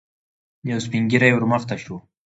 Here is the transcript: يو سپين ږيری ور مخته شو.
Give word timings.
يو 0.69 0.77
سپين 0.85 1.03
ږيری 1.11 1.29
ور 1.33 1.45
مخته 1.51 1.75
شو. 1.83 1.95